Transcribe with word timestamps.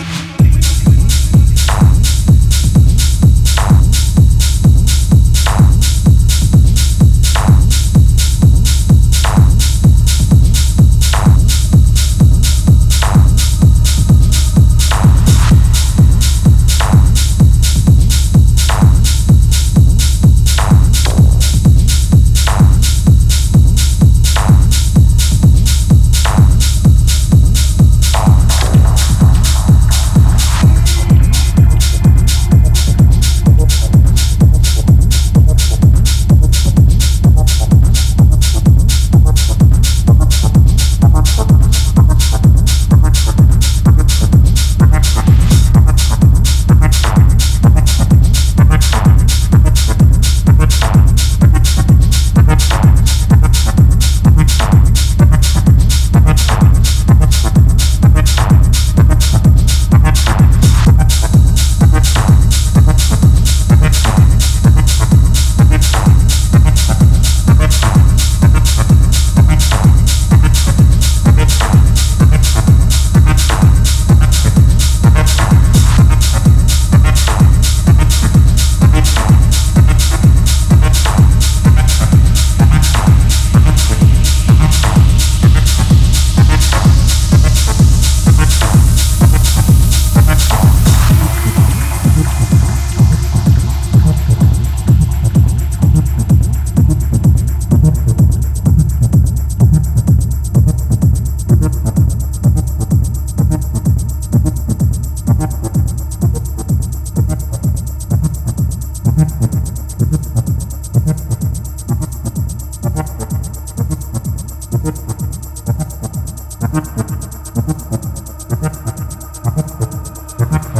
Try 0.00 0.06
to 0.06 0.39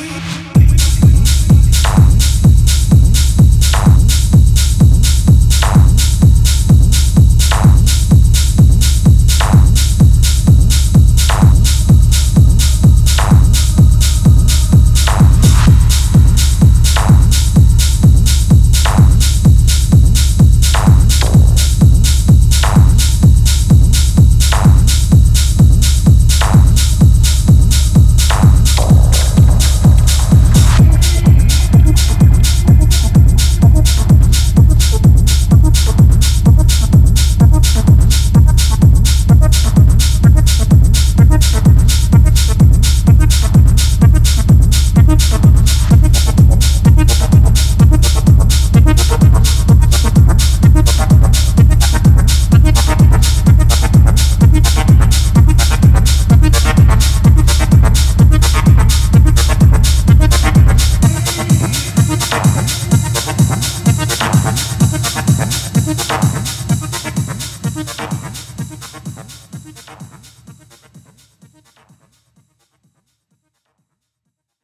me. 0.00 0.67